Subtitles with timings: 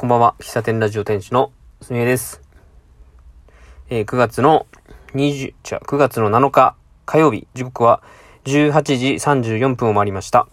[0.00, 0.34] こんばんは。
[0.38, 2.40] 喫茶店ラジオ店主のすみえです。
[3.90, 4.66] えー、9月の
[5.12, 8.02] 20、じゃ9月の7日火曜日、時刻は
[8.46, 9.06] 18時
[9.58, 10.48] 34分を回りました。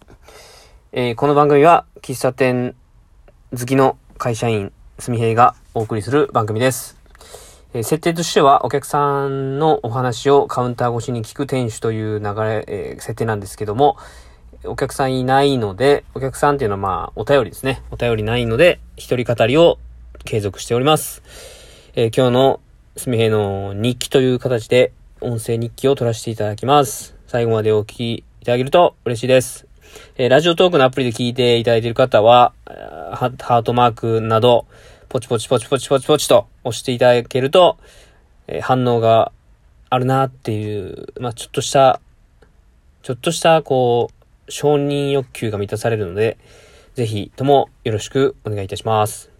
[0.91, 2.75] えー、この番組は喫茶店
[3.57, 6.97] 好きの会社員すみへいがお送りする番組です。
[7.73, 13.95] えー、設定としてはお客さんのお話をカウンター越しに聞く店主という流れ、えー、設定なんですけども、
[14.67, 17.81] お客さんいないので、お客さんっていうのはまあ、お便りですね。
[17.91, 19.79] お便りないので、一人語りを
[20.25, 21.23] 継続しております。
[21.95, 22.59] えー、今日の
[22.95, 24.91] すみへの日記という形で、
[25.21, 27.15] 音声日記を取らせていただきます。
[27.27, 29.67] 最後までお聞きいただけると嬉しいです。
[30.17, 34.65] えー、ラジオトークのアプリで聞いていただいている方は、ハートマークなど、
[35.09, 37.77] ポチポチポチポチポチポチと押していただけると、
[38.47, 39.31] えー、反応が
[39.89, 42.01] あるなっていう、まあ、ちょっとした、
[43.03, 44.16] ちょっとした、こう、
[44.49, 46.37] 承認欲求が満たされるので、
[46.95, 49.31] ぜひともよろしくお願いいたします。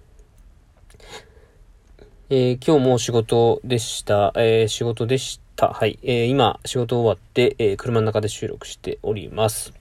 [2.30, 4.34] えー、今日も仕事でした。
[4.36, 5.70] えー、仕事でした。
[5.70, 5.98] はい。
[6.04, 9.74] えー、今、仕事終わって、え車の中で収録しております。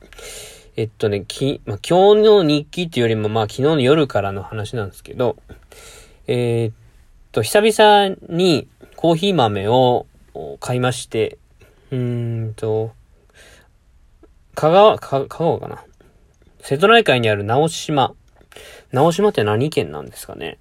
[0.76, 5.36] えっとね、き、まあ、今日の日記っていうよりも、まあ、昨日の夜からの話なんですけど、
[6.26, 6.72] えっ
[7.32, 10.06] と、久々にコーヒー豆を
[10.60, 11.38] 買いまして、
[11.90, 12.92] うーんと、
[14.56, 15.84] 香川、香川かな。
[16.60, 18.14] 瀬戸内海にある直島。
[18.90, 20.58] 直島って何県なんですかね。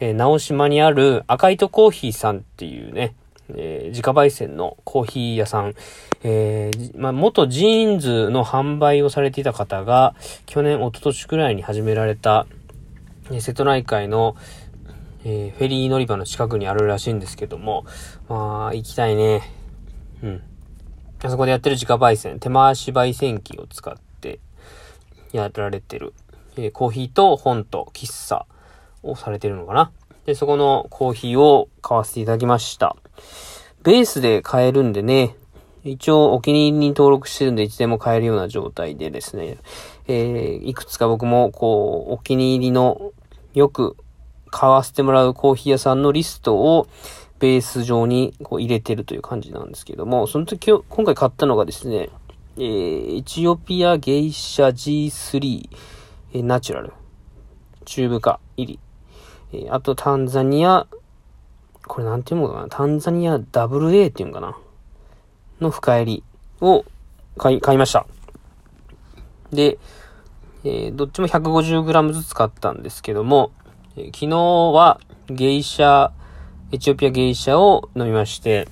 [0.00, 3.14] えー、直島にある赤糸コーヒーさんっていうね、
[3.50, 5.74] えー、自家焙煎のコーヒー屋さん。
[6.22, 10.14] えー、まあ、元ジーンズの販売をされていた方が、
[10.46, 12.46] 去年、一昨年くらいに始められた、
[13.30, 14.36] えー、瀬戸内海の、
[15.26, 17.84] えー、フェリー乗り場の近くにあるらしいんですけども、
[18.30, 19.42] まあ、行きたいね。
[20.22, 20.42] うん。
[21.24, 24.40] あそこでやってる自家焙煎、手回し焙煎機を使って
[25.32, 26.12] やられてる、
[26.56, 28.44] えー、コーヒーと本と喫茶
[29.02, 29.90] をされてるのかな。
[30.26, 32.94] で、そこのコーヒーを買わせていただきました。
[33.82, 35.34] ベースで買えるんでね、
[35.82, 39.56] 一応お気に入りに登録してるんでいつでも買えるような状態でですね、
[40.06, 43.12] えー、いくつか僕もこう、お気に入りの
[43.54, 43.96] よく
[44.50, 46.86] 買わせてもらうコーヒー屋さんのリストを
[47.38, 52.08] ベース上にこう入れてるという感じなんですけども、その時、今回買ったのがですね、
[52.56, 55.68] えー、エチオピアゲイシャ G3、
[56.34, 56.92] えー、ナチュラル、
[57.84, 58.78] チューブ化入り、
[59.52, 60.86] えー、あとタンザニア、
[61.86, 64.56] これなんていうのかな、タンザニア WA っていうのかな、
[65.60, 66.24] の深入り
[66.60, 66.84] を
[67.36, 68.06] 買い、買いました。
[69.50, 69.78] で、
[70.62, 73.50] えー、どっちも 150g ずつ買ったんですけども、
[73.96, 76.12] えー、昨日はゲイシャ
[76.72, 78.68] エチオピアゲイシャを飲みまして、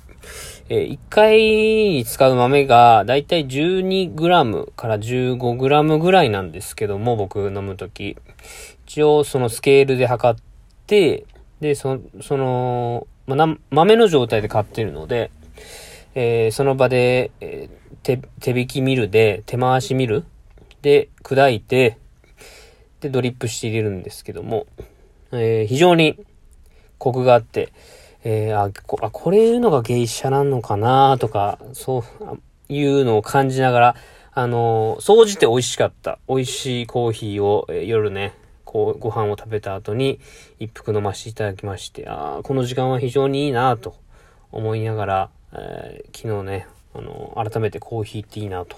[0.69, 8.17] えー、1回使う豆がだいたい 12g から 15g ぐらいなんですけども、僕飲むとき。
[8.85, 10.41] 一応そのスケールで測っ
[10.87, 11.25] て、
[11.61, 15.31] で、そその、まあ、豆の状態で買ってるので、
[16.15, 20.25] えー、その場で、えー、手、手引きミルで、手回しミル
[20.81, 21.97] で砕いて、
[22.99, 24.67] で、ドリップして入れるんですけども、
[25.31, 26.17] えー、非常に
[27.03, 27.73] コクがあって、
[28.23, 33.95] えー、あ、こあこれいうのが芸者なのかなとか、そういうのを感じながら、
[34.31, 36.17] あのー、総じて美味しかった。
[36.29, 38.31] 美味しいコーヒーを、えー、夜ね、
[38.63, 40.21] こう、ご飯を食べた後に
[40.59, 43.95] 一服飲ませていただきまして、あこの時間は非常にいいなと
[44.53, 48.77] 思いながら、えー、昨日ね、あの、改めてコーヒーっていいなと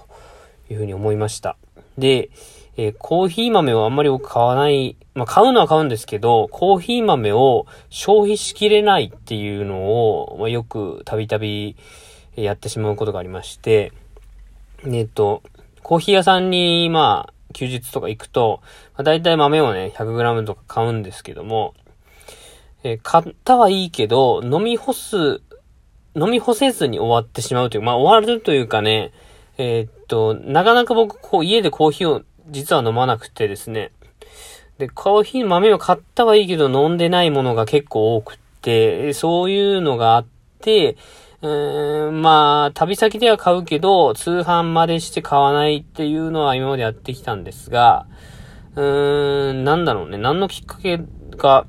[0.68, 1.56] いうふうに思いました。
[1.96, 2.30] で、
[2.78, 11.76] えー、コーヒー豆をあんまり僕買わない、まあ、買うのは買うんですけど、コーヒー豆を消費しきれないっていうのを、まあ、よくたびたび
[12.36, 13.92] やってしまうことがありまして、
[14.84, 15.42] えっと、
[15.82, 18.60] コーヒー屋さんに、まあ、休日とか行くと、
[18.94, 21.74] まあ、大体豆をね、100g とか買うんですけども、
[22.82, 25.40] えー、買ったはいいけど、飲み干す、
[26.14, 29.12] 飲み干せずに終わってしまうという、まあ終わるというかね、
[29.56, 33.92] えー、っと、なかなか僕、こう、家でコーヒーを実は飲まなくてですね。
[34.78, 40.26] で、コーヒー豆を買ったはいいけど飲んでないものが結構多くって、そういうのがあっ
[40.60, 40.96] て、
[41.42, 48.06] うーん、まあ、旅先では買うけど、通販までして買わないっていうのは今までやってきたんですが、
[48.74, 50.18] うーん、なんだろうね。
[50.18, 50.98] 何のきっかけ
[51.36, 51.66] か、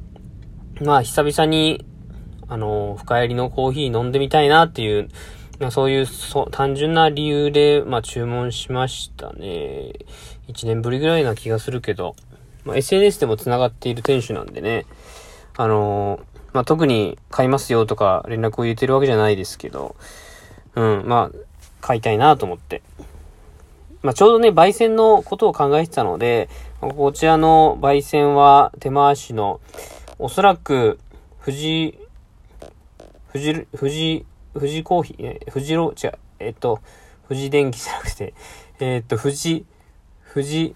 [0.81, 1.85] まあ、久々に、
[2.49, 5.09] あの、深入りのコーヒー飲んでみたいなっていう、
[5.71, 9.93] そういう、そう、単純な理由で、まあ、注文しましたね。
[10.47, 12.15] 1年ぶりぐらいな気がするけど、
[12.63, 14.85] まあ、SNS でも繋がっている店主なんでね、
[15.55, 19.95] あのー、まあ、特に買いますよとか連絡を入れてるわけじゃないですけど、
[20.75, 21.37] うん、まあ、
[21.81, 22.83] 買いたいなと思って。
[24.03, 26.49] まあ、ちょうどね、焙煎のことを考えてたので、
[26.79, 29.59] こちらの焙煎は手回しの、
[30.19, 30.99] おそらく、
[31.43, 31.97] 富士、
[33.33, 34.25] 富士、富士、
[34.59, 36.79] 富士コーヒー、富士ロー、違う、えっと、
[37.27, 38.33] 富士電機じゃなくて、
[38.79, 39.65] えっと、富士、
[40.33, 40.75] 富士、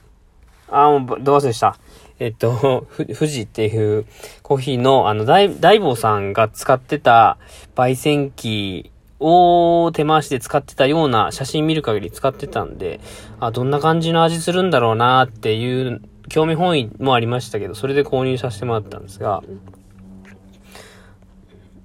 [0.70, 1.78] あ、もう、どう忘れした。
[2.20, 4.06] えっと、富士っていう
[4.44, 7.38] コーヒーの、あの、大、大坊さんが使ってた
[7.76, 13.00] 焙煎機を手回しで使ってたような写真見る限り使ってたんで、
[13.40, 19.44] あ、どんな感じの味するんだろうなっていう興味本位もありましたけど、それで購入させてもらったんですが、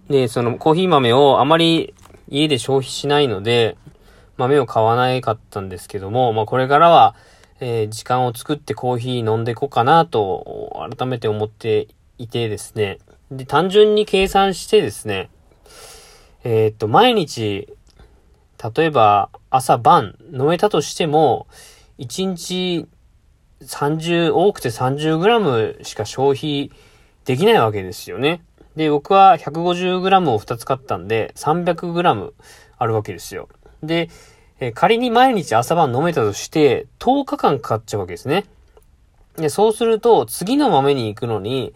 [0.08, 1.94] で、そのコーヒー豆をあまり
[2.28, 3.76] 家で消費しないので、
[4.36, 7.14] 豆を買わなかったんですけども、まあこれからは、
[7.60, 11.88] えー、時間を作ってコーヒー飲んでいこうかなと、改めて思って
[12.18, 12.98] いてですね。
[13.30, 15.30] で、単純に計算してですね、
[16.44, 17.68] えー、っと、毎日、
[18.76, 21.46] 例えば朝晩飲めたとしても、
[21.98, 22.86] 1日
[23.62, 26.70] 30、多くて 30g しか消費
[27.24, 28.42] できないわけですよね。
[28.76, 32.32] で、僕は 150g を2つ買ったんで、300g
[32.78, 33.48] あるわけですよ。
[33.82, 34.10] で、
[34.60, 38.44] え仮に毎日朝晩飲めたとして、10日間かかっちゃうわけですね。
[39.36, 41.74] で、そうすると、次の豆に行くのに、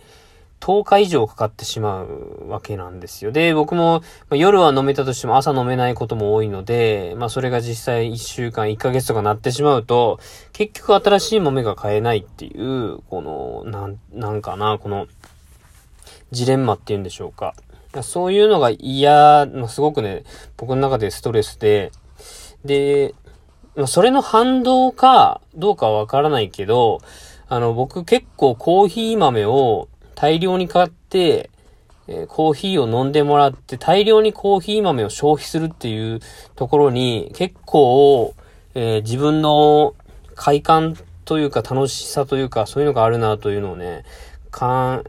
[0.61, 3.33] 10日以上かかってしまうわけなんですよ。
[3.33, 10.21] で、僕も、ま夜は飲めたとしても朝飲めないことも多いので、まあそれが実際1週間、1ヶ月とかなってしまうと、
[10.53, 15.07] 結局新しい豆が買えないっていう、この、なん、なんかな、この、
[16.31, 17.55] ジレンマっていうんでしょうか。
[18.03, 20.25] そういうのが嫌、すごくね、
[20.57, 21.91] 僕の中でストレスで、
[22.65, 23.15] で、
[23.87, 27.01] それの反動かどうかわからないけど、
[27.49, 31.51] あの、僕結構コーヒー豆を大量に買って、
[32.29, 36.21] コーヒーを飲んでもらって大量にコーヒー豆を消費するっていう
[36.57, 38.35] ところに結構、
[38.75, 39.95] えー、自分の
[40.35, 44.05] 快感というか楽しさというかそういうのがあるなというのをね、
[44.51, 45.05] かん、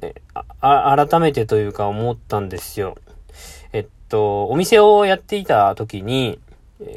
[0.62, 2.98] あ、改めてというか思ったんですよ。
[3.74, 6.40] えっと、お店をやっていた時に、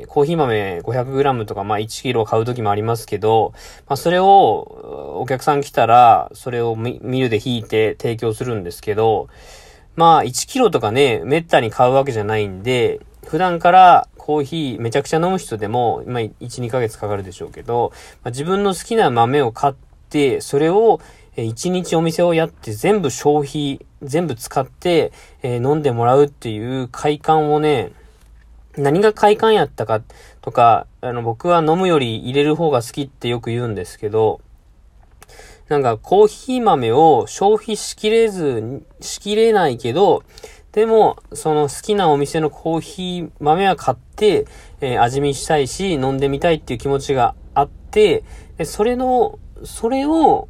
[0.07, 3.53] コーヒー豆 500g とか、まあ 1kg 買う時もありますけど、
[3.87, 9.29] まあそれをお客さん来たら、それをミルで引いて提供するんですけど、
[9.97, 17.93] まあ 1kg とかね、めったに買うわけじゃないんで、普段からコーヒーめちゃくちゃ飲む人でも、まあ1、2ヶ月かかるでしょうけど、
[18.23, 19.75] まあ、自分の好きな豆を買っ
[20.09, 21.01] て、それを
[21.37, 27.93] 1日お店をやって全部消費、全部使って、え、飲んでもらうっていう快感をね、
[28.77, 30.03] 何が快感やったか
[30.41, 34.41] とか、あの、僕は飲むより入れる方が好きってよく言うんですけど、
[35.69, 40.23] なんかコーヒー豆を消費しきれず、しきれないけど、
[40.73, 44.47] でも、その好きなお店のコーヒー豆は買って、
[44.81, 48.25] えー、味見したいし、飲んでみたいっていう気持ちがあって、
[48.65, 50.49] それの、それを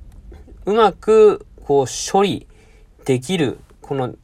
[0.66, 2.46] うまく、こう、処理
[3.05, 4.14] できる、この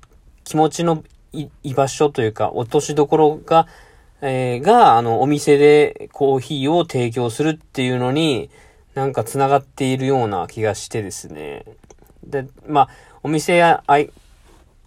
[0.45, 3.67] 気持ちの居場所というか、落としどころが、
[4.23, 8.51] えー、が、あの、お店でコーヒーを提供するっていうのに、
[8.95, 11.65] なんか繋がっているような気がしてですね。
[12.25, 12.89] で、まあ、
[13.23, 14.11] お店や、あい、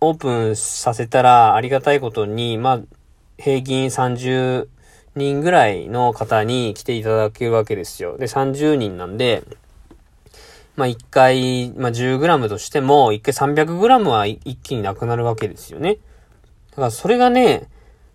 [0.02, 2.82] オープンさせたらありがたいことに、まあ、
[3.38, 4.68] 平均30
[5.16, 8.18] 人ぐらいの方に来ていただけるわけですよ。
[8.18, 9.44] で、30人なんで、
[10.76, 15.98] まあ、1回、まあ、10g としても、1回 300g は一気になくなるわけですよね。
[16.72, 17.70] だからそれがね、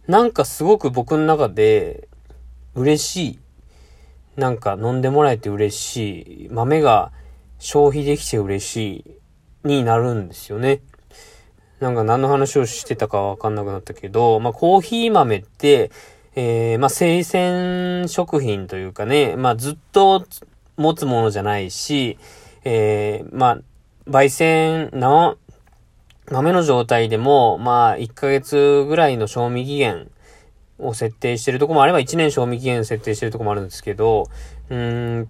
[0.06, 2.09] なんかすごく僕の中で
[2.75, 3.38] 嬉しい。
[4.37, 6.49] なんか飲んでもらえて嬉しい。
[6.50, 7.12] 豆が
[7.59, 9.18] 消費できて嬉しい。
[9.64, 10.80] になるんですよね。
[11.80, 15.90] なんか何の話をしてたかわかんなくなったけど、まあコーヒー豆って、
[16.35, 20.26] えー、まあ生鮮食品というかね、まあずっと
[20.76, 22.18] 持つものじゃないし、
[22.70, 23.60] えー、まあ、
[24.10, 25.38] 焙煎、生、
[26.30, 30.10] 豆の状態でも、まあ、1ヶ月ぐらいの賞味期限
[30.78, 34.26] を設定してるとこもあれば、1年賞味期限設定してるとこもあるんですけど、
[34.68, 35.28] うーん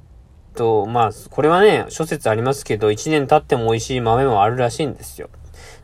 [0.57, 5.31] と、まあ、これはね、諸説ありますけど、1年経っても美味しい豆もあるらしいんですよ。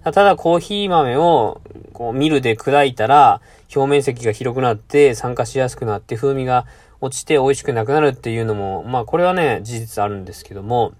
[0.02, 1.60] ただ、コーヒー豆を、
[1.92, 3.40] こう、ミルで砕いたら、
[3.72, 6.66] 表面積が広くなって、酸化しやすくなって、風味が
[7.00, 10.94] 落ちて美味しくなくなるっていうのも、まあ、これはね、事実あるんですけども、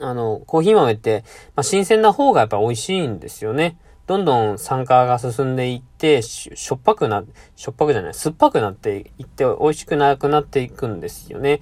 [0.00, 1.24] あの、コーヒー豆って、
[1.54, 3.78] まあ、新鮮な方がやっぱ美味しいんですよね。
[4.06, 7.24] どんどん酸化が進んでいって、しょっぱくな、
[7.56, 11.60] しょっぱくじゃない、酸っぱくなっていって、美味しくなくなっていくんですよね。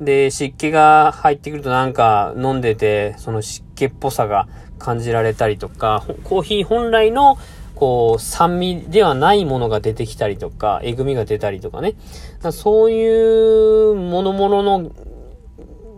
[0.00, 4.46] で、湿気が入ってくるとなんか飲んでて、その湿気っぽさが
[4.78, 7.38] 感じられたりとか、コーヒー本来の
[7.76, 11.94] こう、酸味ではないものが出てきたりとか、えぐみが出たりとかね。
[12.42, 14.90] かそういうものものの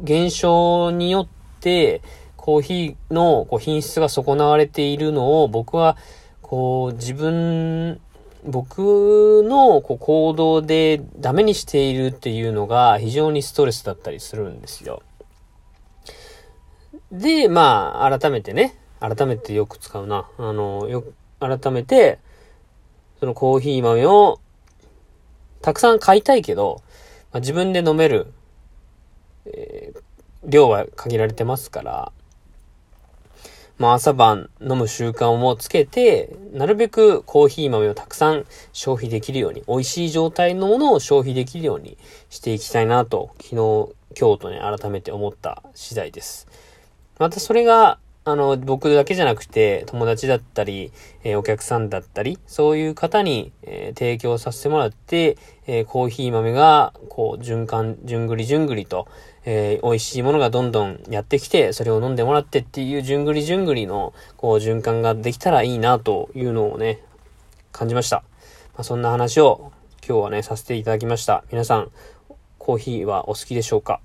[0.03, 1.38] 現象によって、
[2.37, 5.97] コーヒーのこう品質が損なわれているのを僕は、
[6.43, 8.01] こう、自分、
[8.45, 15.03] 僕のこう行動でダメにしているっていうのが非常にストレスだったりするんですよ。
[17.13, 20.29] で、まあ、改めてね、改めてよく使うな。
[20.39, 21.05] あの、よ、
[21.41, 22.19] 改めて、
[23.21, 24.41] そのコーヒー豆を
[25.61, 26.83] たくさん買いたいけど、
[27.33, 28.33] まあ、自分で飲める、
[30.49, 32.13] 量は限られてますから、
[33.77, 41.97] まあ朝晩飲む習慣をつけて、なるべくコーヒー豆をたくさん消費できるように、美味しい状態のものを消費できるように
[42.31, 43.55] していきたいなと、昨日、
[44.19, 46.49] 今日とね、改めて思った次第です。
[47.19, 47.99] またそれが、
[48.31, 50.93] あの、僕だけじゃなくて、友達だったり、
[51.25, 59.09] えー、お客さんだったり、そういう方に、えー、提供させてもらって、えー、コーヒー豆が、こう、循環、じゅんぐりじゅんぐりと、
[59.45, 67.01] え美味しいものがどんどんやってきて、それを飲んでもらってっていう、じゅんぐりじゅんぐりの、こう、循環ができたらいいな、というのをね、
[67.73, 68.17] 感じました。
[68.75, 69.73] まあ、そんな話を、
[70.07, 71.45] 今日はね、させていただきました。
[71.51, 71.91] 皆さん、
[72.59, 74.01] コーヒーはお好きでしょうか？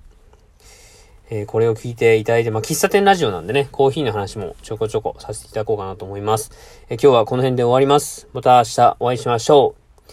[1.30, 6.50] えー、これを聞いていただいて、まあ、喫茶店ラジオなんでね、コーヒーの話もちょこちょこさせていただこうかなと思います。
[6.88, 8.28] えー、今日はこの辺で終わります。
[8.32, 9.74] また明日お会いしましょ
[10.08, 10.10] う。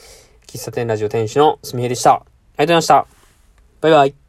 [0.48, 2.14] 喫茶店ラジオ店主のすみへでした。
[2.14, 3.08] ありがとうございました。
[3.82, 4.21] バイバイ。